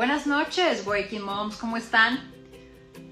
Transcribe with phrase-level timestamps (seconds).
[0.00, 2.32] Buenas noches, Waking Moms, ¿cómo están?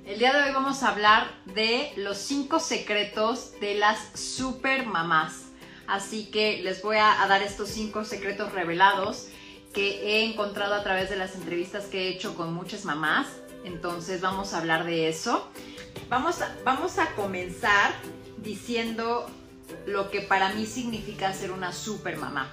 [0.06, 5.48] El día de hoy vamos a hablar de los 5 secretos de las super mamás.
[5.86, 9.28] Así que les voy a, dar estos 5 secretos revelados
[9.74, 13.26] que he encontrado a través de las entrevistas que he hecho con muchas mamás.
[13.64, 15.46] Entonces vamos a hablar de eso.
[16.08, 17.92] Vamos a, vamos a comenzar
[18.38, 19.26] diciendo
[19.84, 22.50] lo que para mí significa ser una super mamá.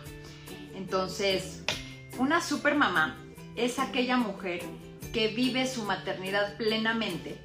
[0.75, 1.61] Entonces,
[2.17, 3.21] una super mamá
[3.55, 4.61] es aquella mujer
[5.13, 7.39] que vive su maternidad plenamente,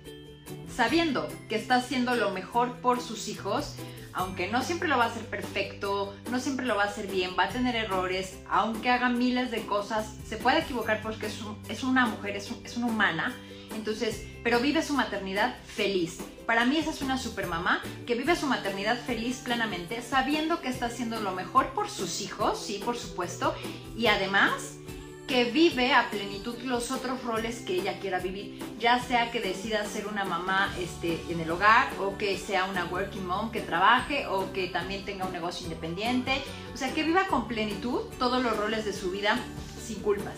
[0.75, 3.77] sabiendo que está haciendo lo mejor por sus hijos,
[4.13, 7.31] aunque no siempre lo va a hacer perfecto, no siempre lo va a hacer bien,
[7.39, 12.07] va a tener errores, aunque haga miles de cosas, se puede equivocar porque es, una
[12.07, 13.37] mujer, es, es una humana,
[13.77, 16.19] entonces, pero vive su maternidad feliz.
[16.45, 20.69] Para mí esa es una super mamá que vive su maternidad feliz plenamente, sabiendo que
[20.69, 23.55] está haciendo lo mejor por sus hijos, sí, por supuesto,
[23.97, 24.81] y además
[25.31, 29.85] que vive a plenitud los otros roles que ella quiera vivir, ya sea que decida
[29.85, 34.27] ser una mamá este, en el hogar o que sea una working mom que trabaje
[34.27, 36.33] o que también tenga un negocio independiente,
[36.75, 39.39] o sea, que viva con plenitud todos los roles de su vida
[39.81, 40.35] sin culpas.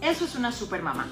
[0.00, 1.06] Eso es una super mamá.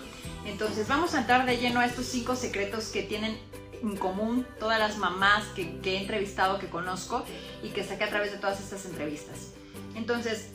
[0.47, 3.39] Entonces vamos a entrar de lleno a estos cinco secretos que tienen
[3.83, 7.27] en común todas las mamás que, que he entrevistado, que conozco
[7.63, 9.53] y que saqué a través de todas estas entrevistas.
[9.95, 10.49] Entonces,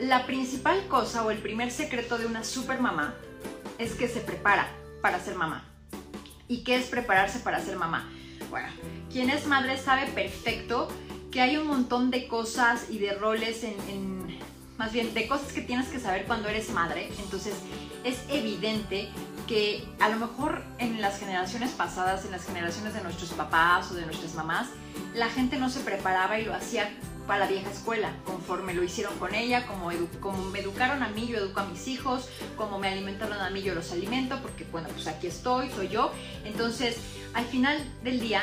[0.00, 3.14] la principal cosa o el primer secreto de una super mamá
[3.78, 4.66] es que se prepara
[5.02, 5.64] para ser mamá.
[6.48, 8.08] ¿Y qué es prepararse para ser mamá?
[8.48, 8.68] Bueno,
[9.12, 10.88] quien es madre sabe perfecto
[11.30, 13.64] que hay un montón de cosas y de roles
[14.78, 17.10] más bien de cosas que tienes que saber cuando eres madre.
[17.22, 17.54] Entonces
[18.02, 19.08] es evidente
[19.46, 23.94] que a lo mejor en las generaciones pasadas, en las generaciones de nuestros papás o
[23.94, 24.68] de nuestras mamás,
[25.14, 26.88] la gente no se preparaba y lo hacía
[27.30, 31.28] para la vieja escuela, conforme lo hicieron con ella, como, como me educaron a mí,
[31.28, 34.88] yo educo a mis hijos, como me alimentaron a mí, yo los alimento, porque bueno,
[34.88, 36.10] pues aquí estoy, soy yo.
[36.44, 36.96] Entonces,
[37.32, 38.42] al final del día,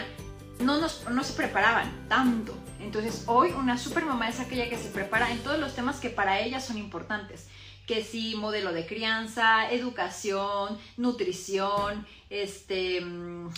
[0.62, 2.54] no, nos, no se preparaban tanto.
[2.80, 6.10] Entonces, hoy una super mamá es aquella que se prepara en todos los temas que
[6.10, 7.50] para ella son importantes
[7.86, 13.50] que sí, modelo de crianza, educación, nutrición, este, mm,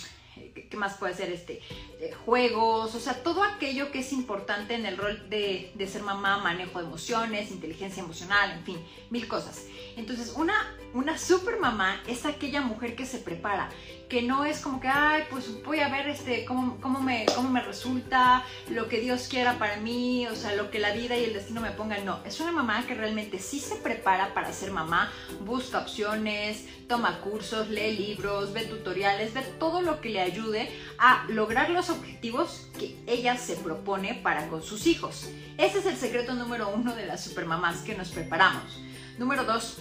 [0.70, 1.30] ¿qué más puede ser?
[1.30, 1.60] Este,
[2.00, 6.02] eh, juegos, o sea, todo aquello que es importante en el rol de, de, ser
[6.02, 8.78] mamá, manejo de emociones, inteligencia emocional, en fin,
[9.10, 9.66] mil cosas.
[9.96, 10.54] Entonces, una,
[10.94, 13.68] una super mamá es aquella mujer que se prepara,
[14.08, 17.48] que no es como que, ay, pues voy a ver este, cómo, cómo, me, cómo
[17.50, 21.24] me resulta, lo que Dios quiera para mí, o sea, lo que la vida y
[21.24, 22.04] el destino me pongan.
[22.04, 25.12] No, es una mamá que realmente sí se prepara para ser mamá,
[25.44, 31.24] busca opciones, toma cursos, lee libros, ve tutoriales, ve todo lo que le ayude a
[31.28, 35.28] lograr los objetivos que ella se propone para con sus hijos.
[35.58, 38.80] Ese es el secreto número uno de las supermamás que nos preparamos.
[39.18, 39.78] Número dos,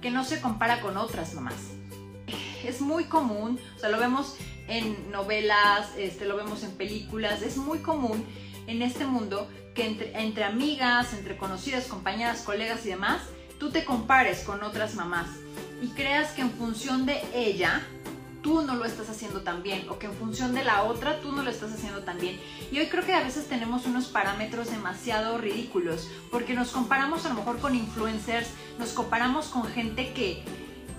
[0.00, 1.76] que no se compara con otras mamás
[2.66, 4.36] es muy común, o sea, lo vemos
[4.68, 8.24] en novelas, este, lo vemos en películas, es muy común
[8.66, 13.22] en este mundo que entre, entre amigas, entre conocidas, compañeras, colegas y demás,
[13.58, 15.28] tú te compares con otras mamás
[15.80, 17.86] y creas que en función de ella
[18.46, 21.32] tú no lo estás haciendo tan bien o que en función de la otra tú
[21.32, 22.40] no lo estás haciendo tan bien.
[22.70, 27.30] Y hoy creo que a veces tenemos unos parámetros demasiado ridículos porque nos comparamos a
[27.30, 30.44] lo mejor con influencers, nos comparamos con gente que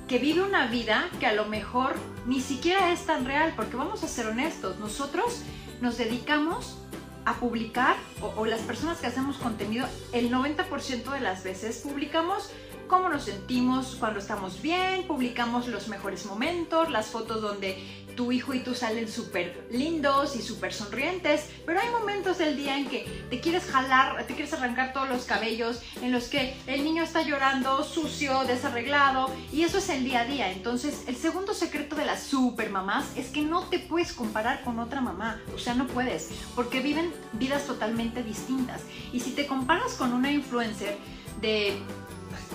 [0.09, 4.03] que vive una vida que a lo mejor ni siquiera es tan real, porque vamos
[4.03, 5.41] a ser honestos, nosotros
[5.81, 6.77] nos dedicamos
[7.25, 12.51] a publicar, o, las personas que hacemos contenido, el 90% de las veces publicamos
[12.87, 17.77] cómo nos sentimos cuando estamos bien, publicamos los mejores momentos, las fotos donde
[18.17, 22.77] tu hijo y tú salen súper lindos y súper sonrientes, pero hay momentos del día
[22.77, 26.83] en que te quieres jalar, te quieres arrancar todos los cabellos, en los que el
[26.83, 30.51] niño está llorando, sucio, desarreglado, y eso es el día a día.
[30.51, 34.79] Entonces, el segundo secreto de las super mamás es que no te puedes comparar con
[34.79, 38.81] otra mamá, o sea, no puedes, porque viven vidas totalmente distintas.
[39.13, 40.97] Y si te comparas con una influencer
[41.39, 41.77] de,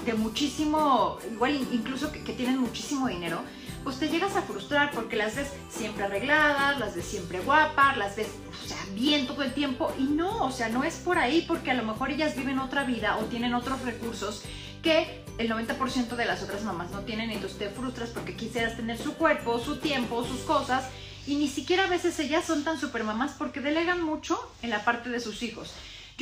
[0.04, 3.40] de muchísimo, igual incluso que, tienen muchísimo dinero,
[3.84, 8.16] pues te llegas a frustrar porque las ves siempre arregladas, las ves siempre guapas, las
[8.16, 8.28] ves,
[8.64, 9.92] o sea, bien todo el tiempo.
[9.98, 12.84] Y no, o sea, no es por ahí porque a lo mejor ellas viven otra
[12.84, 14.42] vida o tienen otros recursos
[14.82, 18.98] que el 90% de las otras mamás no tienen, entonces te frustras porque quisieras tener
[18.98, 20.84] su cuerpo, su tiempo, sus cosas.
[21.26, 24.84] Y ni siquiera a veces ellas son tan super mamás porque delegan mucho en la
[24.84, 25.72] parte de sus hijos.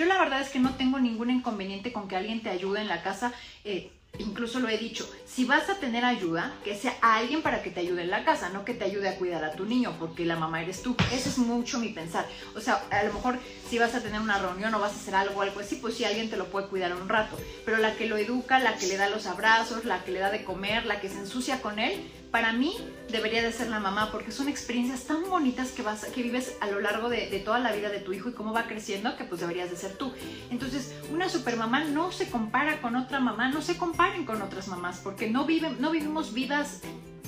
[0.00, 2.88] Yo la verdad es que no tengo ningún inconveniente con que alguien te ayude en
[2.88, 3.34] la casa.
[3.64, 7.70] Eh, incluso lo he dicho, si vas a tener ayuda, que sea alguien para que
[7.70, 10.24] te ayude en la casa, no que te ayude a cuidar a tu niño, porque
[10.24, 10.96] la mamá eres tú.
[11.12, 12.26] Ese es mucho mi pensar.
[12.54, 15.14] O sea, a lo mejor si vas a tener una reunión o vas a hacer
[15.14, 17.38] algo, algo así, pues sí, alguien te lo puede cuidar un rato.
[17.64, 20.30] Pero la que lo educa, la que le da los abrazos, la que le da
[20.30, 22.76] de comer, la que se ensucia con él, para mí
[23.10, 26.68] debería de ser la mamá, porque son experiencias tan bonitas que, vas, que vives a
[26.68, 29.40] lo largo de, toda la vida de tu hijo y cómo va creciendo, que pues
[29.40, 30.12] deberías de ser tú.
[30.50, 34.98] Entonces, una supermamá no se compara con otra mamá, no se comparen con otras mamás,
[35.04, 36.80] porque no, viven, no vivimos vidas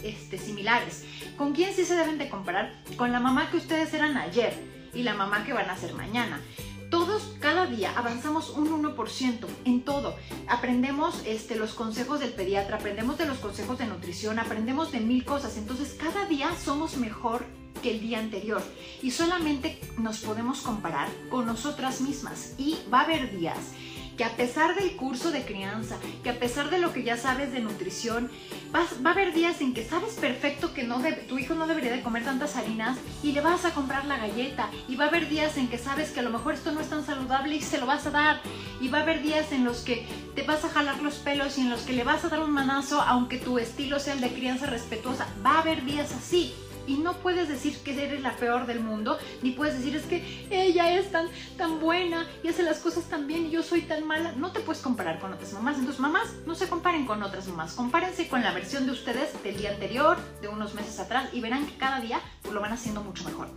[0.02, 1.04] este, similares.
[1.36, 2.72] ¿Con quién sí se deben de comparar?
[2.96, 4.54] Con la mamá que ustedes eran ayer
[4.94, 6.40] y la mamá que van a ser mañana
[6.88, 10.14] todos cada día avanzamos un 1% en todo.
[10.46, 15.24] Aprendemos este, los consejos del pediatra, aprendemos de los consejos de nutrición, aprendemos de mil
[15.24, 15.56] cosas.
[15.56, 17.46] Entonces cada día somos mejor
[17.82, 18.62] que el día anterior
[19.00, 23.72] y solamente nos podemos comparar con nosotras mismas y va a haber días
[24.16, 27.52] que a pesar del curso de crianza, que a pesar de lo que ya sabes
[27.52, 28.30] de nutrición,
[28.74, 32.02] va a haber días en que sabes perfecto que no tu hijo no debería de
[32.02, 34.70] comer tantas harinas y le vas a comprar la galleta.
[34.88, 36.88] Y va a haber días en que sabes que a lo mejor esto no es
[36.88, 38.40] tan saludable y se lo vas a dar.
[38.80, 41.62] Y va a haber días en los que te vas a jalar los pelos y
[41.62, 44.32] en los que le vas a dar un manazo aunque tu estilo sea el de
[44.32, 45.26] crianza respetuosa.
[45.44, 46.54] Va a haber días así
[46.86, 50.46] y no puedes decir que eres la peor del mundo, ni puedes decir es que
[50.50, 54.06] ella es tan, tan buena y hace las cosas tan bien y yo soy tan
[54.06, 54.32] mala.
[54.32, 55.76] No te puedes comparar con otras mamás.
[55.76, 57.74] Entonces, mamás, no se comparen con otras mamás.
[57.74, 61.66] Compárense con la versión de ustedes del día anterior, de unos meses atrás, y verán
[61.66, 62.20] que cada día
[62.52, 63.48] lo van haciendo mucho mejor.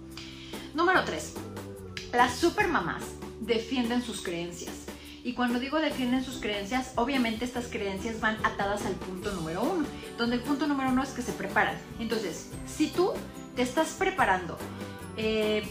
[0.73, 1.33] Número 3.
[2.13, 3.03] Las supermamás
[3.41, 4.84] defienden sus creencias.
[5.25, 9.83] Y cuando digo defienden sus creencias, obviamente estas creencias van atadas al punto número uno,
[10.19, 11.75] donde el punto número uno es que se preparan.
[11.99, 13.11] Entonces, si tú
[13.55, 14.55] te estás preparando
[15.17, 15.63] eh,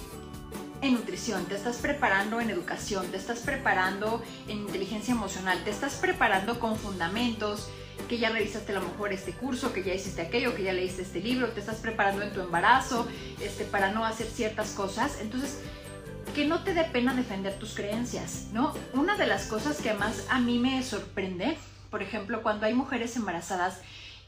[0.82, 5.94] en nutrición, te estás preparando en educación, te estás preparando en inteligencia emocional, te estás
[5.94, 7.68] preparando con fundamentos,
[8.08, 11.02] que ya revisaste a lo mejor este curso, que ya hiciste aquello, que ya leíste
[11.02, 13.06] este libro, te estás preparando en tu embarazo,
[13.40, 15.20] este, para no hacer ciertas cosas.
[15.20, 15.60] Entonces,
[16.34, 18.75] que no te dé pena defender tus creencias, ¿no?
[18.92, 21.56] Una de las cosas que más a mí me sorprende,
[21.90, 23.81] por ejemplo, cuando hay mujeres embarazadas,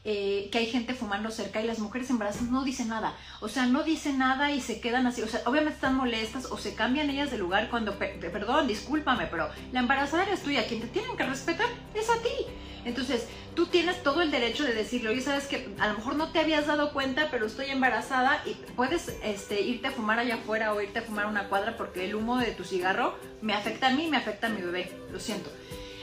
[0.09, 3.13] eh, que hay gente fumando cerca y las mujeres embarazadas no dicen nada.
[3.41, 5.21] O sea, no dicen nada y se quedan así.
[5.21, 9.49] O sea, obviamente están molestas o se cambian ellas de lugar cuando, perdón, discúlpame, pero
[9.73, 12.29] la embarazada eres tú y quien te tienen que respetar es a ti.
[12.85, 16.31] Entonces, tú tienes todo el derecho de decirle, oye, sabes que a lo mejor no
[16.31, 20.71] te habías dado cuenta, pero estoy embarazada y puedes este, irte a fumar allá afuera
[20.71, 23.91] o irte a fumar una cuadra porque el humo de tu cigarro me afecta a
[23.91, 25.51] mí, me afecta a mi bebé, lo siento.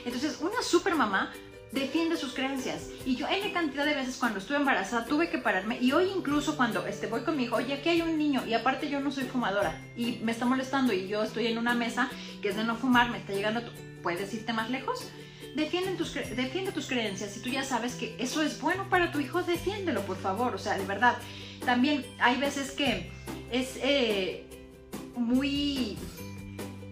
[0.05, 1.33] Entonces, una super mamá
[1.75, 2.87] defiende sus creencias.
[3.05, 5.77] Y yo N cantidad de veces cuando estuve embarazada tuve que pararme.
[5.79, 8.53] Y hoy incluso cuando este, voy con mi hijo, oye, aquí hay un niño y
[8.53, 12.09] aparte yo no soy fumadora y me está molestando y yo estoy en una mesa
[12.41, 13.61] que es de no fumar, me está llegando,
[14.01, 15.11] ¿puedes irte más lejos?
[15.55, 17.31] defiende tus, defiende tus creencias.
[17.31, 20.53] Si tú ya sabes que eso es bueno para tu hijo, defiéndelo, por favor.
[20.53, 21.17] O sea, de verdad.
[21.65, 23.09] También hay veces que
[23.51, 24.45] es eh,
[25.15, 25.97] muy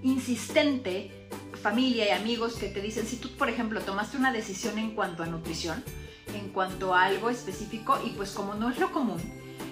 [0.01, 1.22] insistente
[1.63, 5.23] familia y amigos que te dicen, si tú, por ejemplo, tomaste una decisión en cuanto
[5.23, 5.81] a nutrición,
[6.35, 9.21] en cuanto a algo específico, y pues como no es lo común,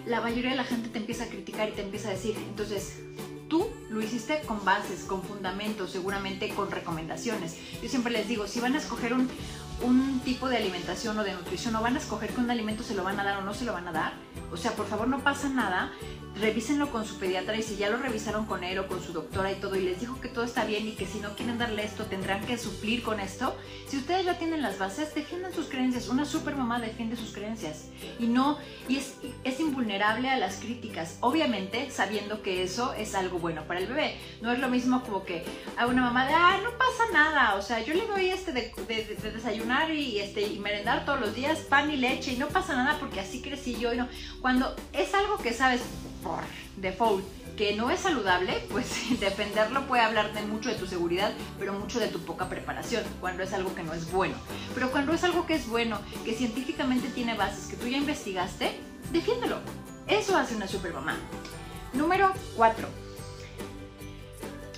[0.06, 3.02] la mayoría de la gente te empieza a criticar y te empieza a decir, entonces,
[3.50, 7.58] tú lo hiciste con bases, con fundamentos, seguramente con recomendaciones.
[7.84, 9.28] Yo siempre les digo, si van a escoger un,
[9.84, 12.96] un tipo de alimentación o de nutrición o van a escoger que un alimento se
[12.96, 14.14] lo van a dar o no se lo van a dar,
[14.52, 15.92] o sea, por favor no pasa nada
[16.40, 19.52] revísenlo con su pediatra y si ya lo revisaron con él o con su doctora
[19.52, 21.84] y todo y les dijo que todo está bien y que si no quieren darle
[21.84, 23.56] esto tendrán que suplir con esto,
[23.88, 26.08] si ustedes ya tienen las bases, defiendan sus creencias.
[26.08, 27.86] Una super mamá defiende sus creencias
[28.20, 33.40] y no, y es, es invulnerable a las críticas, obviamente sabiendo que eso es algo
[33.40, 34.16] bueno para el bebé.
[34.42, 35.44] No es lo mismo como que
[35.78, 38.74] a una mamá de, ah, no pasa nada, o sea, yo le doy este de,
[38.88, 42.76] de, desayunar y, este, y merendar todos los días pan y leche y no pasa
[42.76, 44.08] nada porque así crecí yo y no.
[44.42, 45.82] Cuando es algo que sabes,
[46.24, 46.40] por
[46.78, 47.24] default
[47.56, 48.88] que no es saludable, pues
[49.20, 53.44] defenderlo puede hablar de mucho de tu seguridad, pero mucho de tu poca preparación, cuando
[53.44, 54.34] es algo que no es bueno.
[54.74, 58.80] Pero cuando es algo que es bueno, que científicamente tiene bases, que tú ya investigaste,
[59.12, 59.60] defiéndelo.
[60.08, 61.16] Eso hace una super mamá.
[61.94, 62.88] Número 4.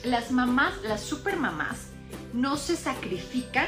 [0.04, 1.88] Las mamás, las super mamás,
[2.34, 3.68] no se sacrifican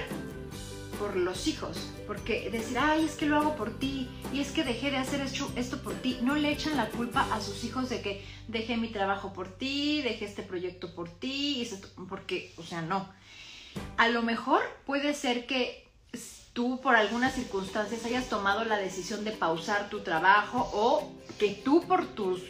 [1.00, 4.64] por los hijos, porque decir, ay, es que lo hago por ti, y es que
[4.64, 8.02] dejé de hacer esto, por ti, no le echan la culpa a sus hijos de
[8.02, 11.68] que dejé mi trabajo por ti, dejé este proyecto por ti,
[12.10, 13.10] porque, o sea, no.
[13.98, 15.86] A lo mejor puede ser que
[16.54, 21.86] tú por algunas circunstancias hayas tomado la decisión de pausar tu trabajo o que tú
[21.86, 22.42] por tus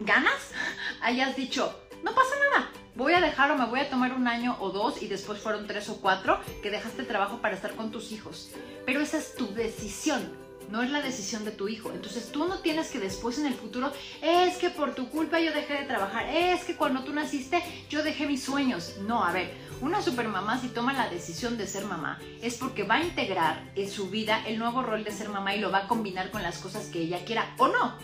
[0.00, 0.52] ganas
[1.00, 4.56] hayas dicho, no pasa nada, voy a dejar o me voy a tomar un año
[4.60, 7.90] o dos y después fueron tres o cuatro que dejaste el trabajo para estar con
[7.90, 8.50] tus hijos.
[8.86, 11.92] Pero esa es tu decisión no es la decisión de tu hijo.
[11.92, 15.52] Entonces tú no tienes que después en el futuro, es que por tu culpa yo
[15.52, 18.96] dejé de trabajar, es que cuando tú naciste yo dejé mis sueños.
[19.06, 22.96] No, a ver, una supermamá si toma la decisión de ser mamá es porque va
[22.96, 25.88] a integrar en su vida el nuevo rol de ser mamá y lo va a
[25.88, 27.98] combinar con las cosas que ella quiera o no.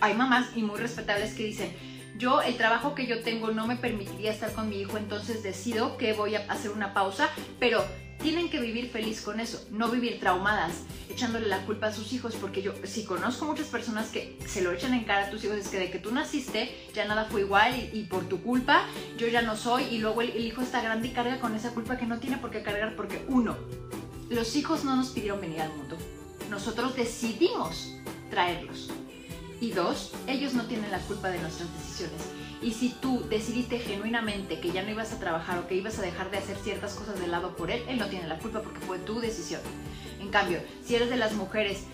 [0.00, 3.76] Hay mamás y muy respetables que dicen, yo el trabajo que yo tengo no me
[3.76, 7.28] permitiría estar con mi hijo, entonces decido que voy a hacer una pausa,
[7.58, 7.84] pero
[8.22, 12.34] tienen que vivir feliz con eso, no vivir traumadas, echándole la culpa a sus hijos,
[12.36, 15.58] porque yo sí conozco muchas personas que se lo echan en cara a tus hijos,
[15.58, 18.86] es que de que tú naciste ya nada fue igual y, por tu culpa
[19.18, 21.96] yo ya no soy y luego el, hijo está grande y carga con esa culpa
[21.96, 23.56] que no tiene por qué cargar porque uno,
[24.30, 25.98] los hijos no nos pidieron venir al mundo,
[26.48, 27.94] nosotros decidimos
[28.30, 28.90] traerlos.
[29.64, 32.20] Y dos, ellos no tienen la culpa de nuestras decisiones.
[32.60, 36.02] Y si tú decidiste genuinamente que ya no ibas a trabajar o que ibas a
[36.02, 38.80] dejar de hacer ciertas cosas de lado por él, él no tiene la culpa porque
[38.80, 39.62] fue tu decisión.
[40.20, 41.84] En cambio, si eres de las mujeres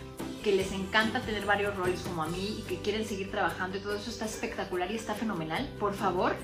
[0.43, 3.81] que les encanta tener varios roles como a mí y que quieren seguir trabajando y
[3.83, 6.35] todo eso está espectacular y está fenomenal, por favor,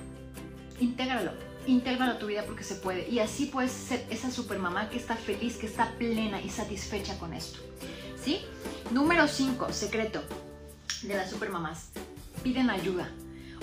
[0.78, 1.32] intégralo.
[1.66, 3.08] Intégralo a tu vida porque se puede.
[3.08, 7.34] Y así puedes ser esa supermamá que está feliz, que está plena y satisfecha con
[7.34, 7.58] esto.
[8.22, 8.42] ¿Sí?
[8.92, 10.22] Número 5, secreto
[11.06, 11.88] de las supermamás.
[12.42, 13.10] Piden ayuda.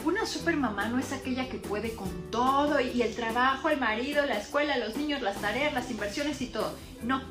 [0.05, 4.37] Una supermamá no es aquella que puede con todo y el trabajo, el marido, la
[4.37, 6.75] escuela, los niños, las tareas, las inversiones y todo.
[7.03, 7.21] No,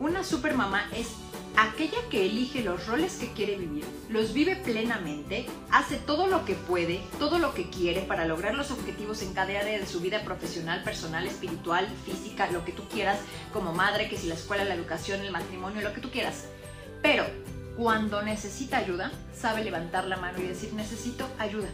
[0.00, 1.08] una supermamá es
[1.56, 6.54] aquella que elige los roles que quiere vivir, los vive plenamente, hace todo lo que
[6.54, 10.22] puede, todo lo que quiere para lograr los objetivos en cada área de su vida
[10.22, 13.18] profesional, personal, espiritual, física, lo que tú quieras,
[13.52, 16.44] como madre, que si la escuela, la educación, el matrimonio, lo que tú quieras.
[17.02, 17.24] Pero
[17.78, 21.68] cuando necesita ayuda, sabe levantar la mano y decir necesito ayuda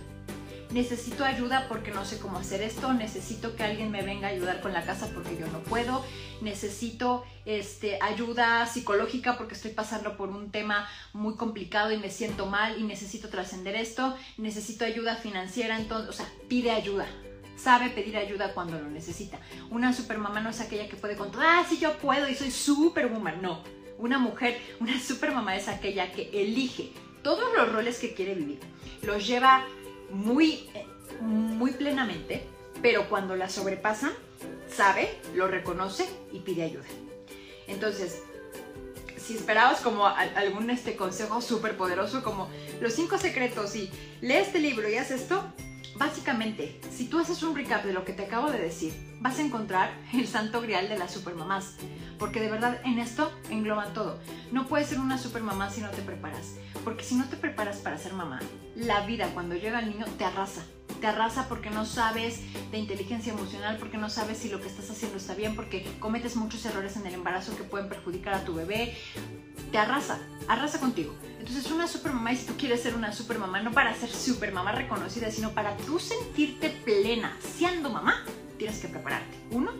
[0.75, 4.61] necesito ayuda porque no sé cómo hacer esto, necesito que alguien me venga a ayudar
[4.61, 6.05] con la casa porque yo no puedo,
[6.41, 12.47] necesito este, ayuda psicológica porque estoy pasando por un tema muy complicado y me siento
[12.47, 17.07] mal y necesito trascender esto, necesito ayuda financiera, entonces, o sea, pide ayuda.
[17.57, 19.39] Sabe pedir ayuda cuando lo necesita.
[19.71, 23.41] Una supermamá no es aquella que puede controlar, ah, sí, yo puedo y soy superwoman.
[23.41, 23.63] No.
[23.99, 28.61] Una mujer, una supermamá es aquella que elige todos los roles que quiere vivir.
[29.03, 29.67] Los lleva
[30.11, 30.69] muy,
[31.21, 32.43] muy plenamente,
[32.83, 34.13] pero cuando la sobrepasa,
[34.69, 36.85] sabe, lo reconoce y pide ayuda.
[37.67, 38.23] Entonces,
[39.17, 44.59] si esperabas como algún este consejo súper poderoso como los cinco secretos y lee este
[44.59, 45.43] libro y haz esto,
[45.97, 49.43] básicamente, si tú haces un recap de lo que te acabo de decir, vas a
[49.43, 51.77] encontrar el santo grial de las supermamás.
[52.19, 54.21] Porque de verdad en esto engloba todo.
[54.53, 56.57] No puedes ser una supermamá si no te preparas.
[56.85, 58.41] Porque si no te preparas para ser mamá,
[58.77, 60.65] la vida cuando llega el niño te arrasa.
[61.01, 64.91] Te arrasa porque no sabes de inteligencia emocional, porque no sabes si lo que estás
[64.91, 68.55] haciendo está bien, porque cometes muchos errores en el embarazo que pueden perjudicar a tu
[68.55, 68.97] bebé.
[69.73, 71.15] Te arrasa, arrasa contigo.
[71.47, 75.31] Entonces una supermamá, y si tú quieres ser una supermamá, no para ser supermamá reconocida,
[75.31, 78.25] sino para tú sentirte plena siendo mamá,
[78.57, 79.37] tienes que prepararte.
[79.51, 79.73] Uno.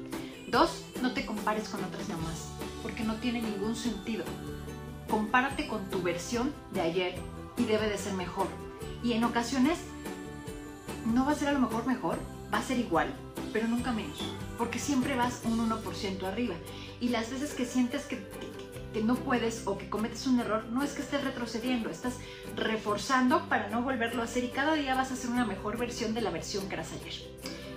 [0.49, 2.51] Dos, no te compares con otras mamás,
[2.83, 4.27] porque no tiene ningún sentido.
[5.09, 7.15] Compárate con tu versión de ayer
[7.57, 8.49] y debe de ser mejor.
[9.03, 9.79] Y en ocasiones
[11.15, 12.19] no va a ser a lo mejor mejor,
[12.53, 13.09] va a ser igual,
[13.55, 14.19] pero nunca menos,
[14.59, 16.57] porque siempre vas un 1% arriba.
[17.01, 18.17] Y las veces que sientes que,
[18.95, 22.15] que, no puedes o que cometes un error, no es que estés retrocediendo, estás
[22.57, 26.15] reforzando para no volverlo a hacer y cada día vas a ser una mejor versión
[26.15, 27.15] de la versión que eras ayer.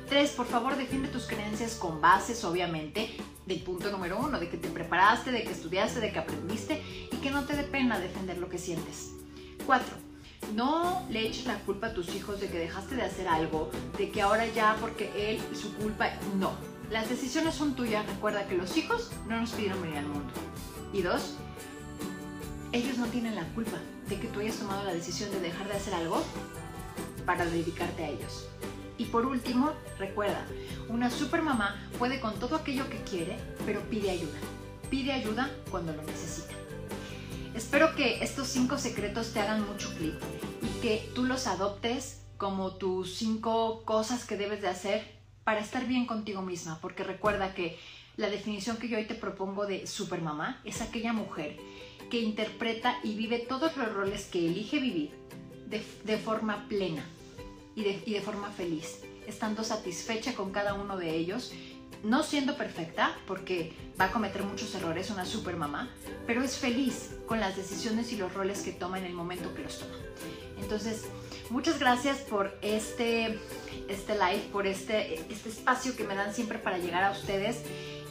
[0.08, 3.10] Tres, por favor, defiende tus creencias con bases, obviamente,
[3.46, 6.82] del punto número uno, de que te preparaste, de que estudiaste, de que aprendiste
[7.12, 9.12] y que no te dé pena defender lo que sientes.
[9.66, 9.96] Cuatro,
[10.56, 14.10] no le eches la culpa a tus hijos de que dejaste de hacer algo, de
[14.10, 16.54] que ahora ya porque él, su culpa, no.
[16.90, 20.32] Las decisiones son tuyas, recuerda que los hijos no nos pidieron venir al mundo.
[20.94, 21.36] Y dos,
[22.72, 23.78] ellos no tienen la culpa
[24.10, 26.24] de que tú hayas tomado la decisión de dejar de hacer algo
[27.26, 28.48] para dedicarte a ellos.
[28.98, 30.46] Y por último, recuerda,
[30.90, 34.38] una supermamá puede con todo aquello que quiere, pero pide ayuda.
[34.90, 36.54] Pide ayuda cuando lo necesita.
[37.54, 40.16] Espero que estos cinco secretos te hagan mucho clic
[40.62, 45.86] y que tú los adoptes como tus cinco cosas que debes de hacer para estar
[45.88, 47.80] bien contigo misma, porque recuerda que
[48.18, 51.58] la definición que yo hoy te propongo de supermamá es aquella mujer
[52.10, 55.12] que interpreta y vive todos los roles que elige vivir
[55.68, 57.06] de, de forma plena,
[57.78, 61.54] y de, forma feliz, estando satisfecha con cada uno de ellos
[62.04, 65.90] no siendo perfecta, porque va a cometer muchos errores, una super mamá,
[66.26, 69.64] pero es feliz con las decisiones y los roles que toma en el momento que
[69.64, 69.96] los toma.
[70.60, 71.06] Entonces,
[71.50, 73.40] Muchas gracias por este,
[73.88, 77.62] este live, por este, este espacio que me dan siempre para llegar a ustedes.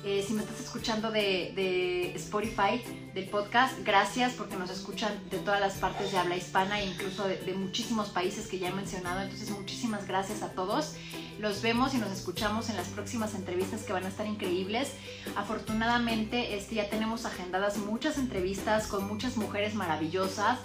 [0.07, 2.81] Eh, si me estás escuchando de, Spotify,
[3.13, 7.27] del podcast, gracias porque nos escuchan de todas las partes de habla hispana e incluso
[7.27, 9.23] de, de, muchísimos países que ya he mencionado.
[9.23, 10.95] Entonces, muchísimas gracias a todos.
[11.41, 14.93] Los vemos y nos escuchamos en las próximas entrevistas que van a estar increíbles.
[15.35, 20.61] Afortunadamente, este, ya tenemos agendadas muchas entrevistas con muchas mujeres maravillosas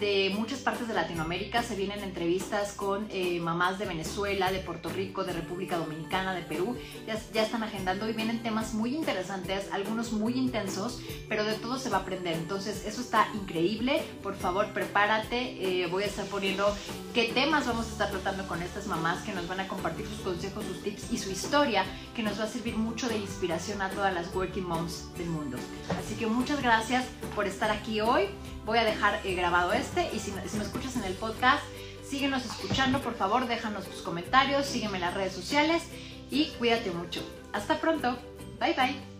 [0.00, 1.62] de muchas partes de Latinoamérica.
[1.62, 6.42] Se vienen entrevistas con eh, mamás de Venezuela, de Puerto Rico, de República Dominicana, de
[6.42, 6.76] Perú.
[7.06, 11.90] Ya, están agendando y vienen temas muy interesantes, algunos muy intensos, pero de todo se
[11.90, 12.34] va a aprender.
[12.34, 14.02] Entonces, eso está increíble.
[14.22, 15.82] Por favor, prepárate.
[15.82, 16.74] Eh, voy a estar poniendo
[17.14, 20.20] qué temas vamos a estar tratando con estas mamás que nos van a compartir sus
[20.20, 21.84] consejos, sus tips y su historia,
[22.14, 25.58] que nos va a servir mucho de inspiración a todas las working moms del mundo.
[25.98, 28.28] Así que muchas gracias por estar aquí hoy.
[28.64, 31.62] Voy a dejar eh, grabado este y si, si me escuchas en el podcast,
[32.04, 35.82] síguenos escuchando, por favor, déjanos tus comentarios, sígueme en las redes sociales
[36.30, 37.22] y cuídate mucho.
[37.52, 38.16] Hasta pronto.
[38.60, 39.11] Bye bye.